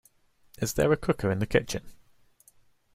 Is 0.59 0.73
there 0.73 0.91
a 0.91 0.97
cooker 0.97 1.29
in 1.29 1.37
the 1.37 1.45
kitchen? 1.45 1.83